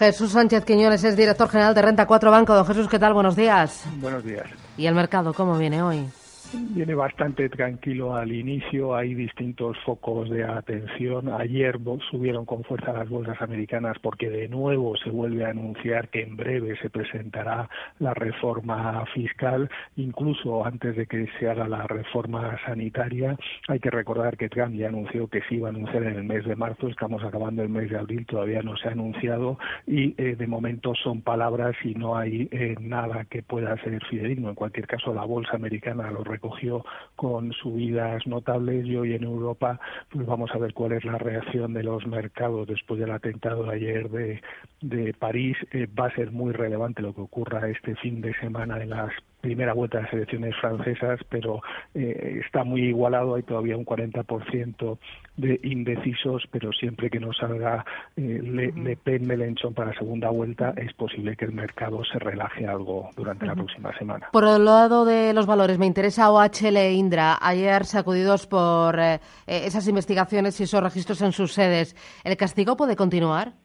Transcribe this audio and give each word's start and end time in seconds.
Jesús 0.00 0.32
Sánchez 0.32 0.64
Quiñones 0.64 1.04
es 1.04 1.14
director 1.14 1.46
general 1.50 1.74
de 1.74 1.82
Renta 1.82 2.06
4 2.06 2.30
Banco. 2.30 2.54
Don 2.54 2.64
Jesús, 2.64 2.88
¿qué 2.88 2.98
tal? 2.98 3.12
Buenos 3.12 3.36
días. 3.36 3.84
Buenos 4.00 4.24
días. 4.24 4.46
¿Y 4.78 4.86
el 4.86 4.94
mercado 4.94 5.34
cómo 5.34 5.58
viene 5.58 5.82
hoy? 5.82 6.08
Viene 6.52 6.94
bastante 6.94 7.48
tranquilo 7.48 8.16
al 8.16 8.32
inicio, 8.32 8.94
hay 8.94 9.14
distintos 9.14 9.76
focos 9.84 10.28
de 10.30 10.44
atención. 10.44 11.28
Ayer 11.28 11.78
subieron 12.10 12.44
con 12.44 12.64
fuerza 12.64 12.92
las 12.92 13.08
bolsas 13.08 13.40
americanas 13.40 13.96
porque 14.02 14.28
de 14.28 14.48
nuevo 14.48 14.96
se 14.96 15.10
vuelve 15.10 15.44
a 15.44 15.50
anunciar 15.50 16.08
que 16.08 16.22
en 16.22 16.36
breve 16.36 16.76
se 16.80 16.90
presentará 16.90 17.68
la 18.00 18.14
reforma 18.14 19.04
fiscal, 19.14 19.70
incluso 19.96 20.64
antes 20.64 20.96
de 20.96 21.06
que 21.06 21.28
se 21.38 21.48
haga 21.48 21.68
la 21.68 21.86
reforma 21.86 22.58
sanitaria. 22.66 23.36
Hay 23.68 23.78
que 23.78 23.90
recordar 23.90 24.36
que 24.36 24.48
Trump 24.48 24.74
ya 24.74 24.88
anunció 24.88 25.28
que 25.28 25.42
se 25.42 25.54
iba 25.54 25.68
a 25.68 25.70
anunciar 25.70 26.02
en 26.02 26.16
el 26.16 26.24
mes 26.24 26.44
de 26.44 26.56
marzo, 26.56 26.88
estamos 26.88 27.22
acabando 27.22 27.62
el 27.62 27.68
mes 27.68 27.90
de 27.90 27.98
abril, 27.98 28.26
todavía 28.26 28.62
no 28.62 28.76
se 28.76 28.88
ha 28.88 28.92
anunciado 28.92 29.58
y 29.86 30.14
eh, 30.18 30.34
de 30.36 30.46
momento 30.46 30.94
son 30.94 31.22
palabras 31.22 31.76
y 31.84 31.94
no 31.94 32.16
hay 32.16 32.48
eh, 32.50 32.74
nada 32.80 33.24
que 33.26 33.42
pueda 33.42 33.76
ser 33.82 34.02
fidedigno. 34.06 34.48
En 34.48 34.54
cualquier 34.56 34.86
caso, 34.86 35.14
la 35.14 35.24
bolsa 35.24 35.54
americana 35.54 36.10
lo 36.10 36.24
cogió 36.40 36.84
con 37.16 37.52
subidas 37.52 38.26
notables 38.26 38.86
y 38.86 38.96
hoy 38.96 39.14
en 39.14 39.24
Europa 39.24 39.78
pues 40.10 40.26
vamos 40.26 40.50
a 40.52 40.58
ver 40.58 40.74
cuál 40.74 40.92
es 40.92 41.04
la 41.04 41.18
reacción 41.18 41.72
de 41.74 41.84
los 41.84 42.06
mercados 42.06 42.66
después 42.66 42.98
del 42.98 43.12
atentado 43.12 43.64
de 43.64 43.74
ayer 43.74 44.10
de, 44.10 44.42
de 44.80 45.14
París. 45.14 45.56
Eh, 45.72 45.86
va 45.86 46.06
a 46.06 46.14
ser 46.14 46.32
muy 46.32 46.52
relevante 46.52 47.02
lo 47.02 47.14
que 47.14 47.20
ocurra 47.20 47.68
este 47.68 47.94
fin 47.96 48.20
de 48.20 48.34
semana 48.40 48.82
en 48.82 48.90
las 48.90 49.12
primera 49.40 49.72
vuelta 49.72 49.98
de 49.98 50.04
las 50.04 50.12
elecciones 50.12 50.54
francesas, 50.60 51.20
pero 51.28 51.62
eh, 51.94 52.40
está 52.44 52.64
muy 52.64 52.82
igualado, 52.82 53.34
hay 53.34 53.42
todavía 53.42 53.76
un 53.76 53.84
40% 53.84 54.98
de 55.36 55.60
indecisos, 55.62 56.44
pero 56.50 56.72
siempre 56.72 57.08
que 57.08 57.18
no 57.18 57.32
salga 57.32 57.84
eh, 58.16 58.40
Le, 58.42 58.96
Pen 58.96 59.26
Melenchon 59.26 59.72
para 59.72 59.92
la 59.92 59.98
segunda 59.98 60.28
vuelta, 60.28 60.74
es 60.76 60.92
posible 60.92 61.36
que 61.36 61.46
el 61.46 61.52
mercado 61.52 62.04
se 62.04 62.18
relaje 62.18 62.66
algo 62.66 63.10
durante 63.16 63.46
la 63.46 63.54
próxima 63.54 63.96
semana. 63.98 64.28
Por 64.32 64.44
el 64.44 64.64
lado 64.64 65.04
de 65.04 65.32
los 65.32 65.46
valores, 65.46 65.78
me 65.78 65.86
interesa 65.86 66.29
OHL 66.32 66.76
e 66.76 66.92
Indra, 66.94 67.38
ayer 67.40 67.84
sacudidos 67.84 68.46
por 68.46 68.98
eh, 68.98 69.20
esas 69.46 69.86
investigaciones 69.88 70.58
y 70.60 70.64
esos 70.64 70.82
registros 70.82 71.20
en 71.22 71.32
sus 71.32 71.52
sedes. 71.52 71.96
¿El 72.24 72.36
castigo 72.36 72.76
puede 72.76 72.96
continuar? 72.96 73.59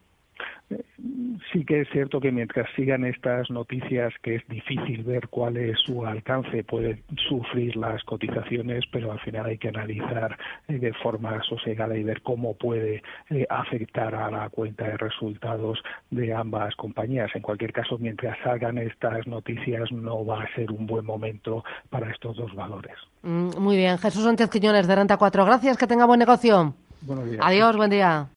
Sí 1.52 1.66
que 1.66 1.82
es 1.82 1.90
cierto 1.90 2.20
que 2.20 2.32
mientras 2.32 2.68
sigan 2.76 3.06
estas 3.06 3.50
noticias, 3.50 4.14
que 4.22 4.36
es 4.36 4.48
difícil 4.48 5.04
ver 5.04 5.28
cuál 5.28 5.58
es 5.58 5.78
su 5.80 6.06
alcance, 6.06 6.64
pueden 6.64 7.02
sufrir 7.28 7.76
las 7.76 8.04
cotizaciones, 8.04 8.84
pero 8.92 9.12
al 9.12 9.20
final 9.20 9.46
hay 9.46 9.58
que 9.58 9.70
analizar 9.70 10.38
eh, 10.68 10.80
de 10.80 10.94
forma 10.94 11.42
sosegada 11.44 11.98
y 11.98 12.04
ver 12.04 12.22
cómo 12.22 12.56
puede 12.56 13.04
eh, 13.30 13.46
afectar 13.50 14.16
a 14.16 14.32
la 14.32 14.50
cuenta 14.50 14.86
de 14.86 14.98
resultados 14.98 15.82
de 16.10 16.34
ambas 16.34 16.76
compañías. 16.76 17.30
En 17.36 17.42
cualquier 17.42 17.74
caso, 17.74 17.98
mientras 17.98 18.38
salgan 18.44 18.78
estas 18.78 19.28
noticias, 19.28 19.92
no 19.92 20.26
va 20.26 20.44
a 20.44 20.56
ser 20.56 20.72
un 20.72 20.88
buen 20.88 21.06
momento 21.06 21.64
para 21.90 22.10
estos 22.12 22.38
dos 22.38 22.54
valores. 22.56 22.96
Mm, 23.24 23.58
muy 23.60 23.76
bien. 23.76 23.98
Jesús 23.98 24.24
Sánchez 24.24 24.50
Quiñones, 24.50 24.88
de 24.88 24.96
Renta 24.96 25.18
4. 25.18 25.46
Gracias, 25.46 25.78
que 25.78 25.88
tenga 25.88 26.06
buen 26.06 26.20
negocio. 26.20 26.74
Buenos 27.02 27.30
días. 27.30 27.42
Adiós, 27.44 27.76
buen 27.76 27.90
día. 27.90 28.28